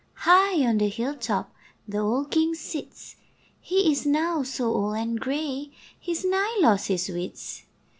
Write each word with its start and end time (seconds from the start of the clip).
High 0.21 0.65
on 0.65 0.79
the 0.79 0.87
hill 0.89 1.13
top 1.13 1.53
The 1.87 1.99
old 1.99 2.31
King 2.31 2.55
sits; 2.55 3.17
He 3.59 3.91
is 3.91 4.03
now 4.03 4.41
so 4.41 4.73
old 4.73 4.97
and 4.97 5.19
gray 5.19 5.69
He's 5.99 6.25
nigh 6.25 6.57
lost 6.59 6.87
his 6.87 7.07
wits. 7.07 7.65